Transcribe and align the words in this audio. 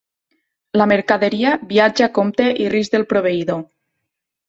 La 0.81 0.87
mercaderia 0.91 1.53
viatja 1.75 2.07
a 2.09 2.11
compte 2.17 2.51
i 2.65 2.69
risc 2.79 2.99
del 2.99 3.09
proveïdor. 3.15 3.65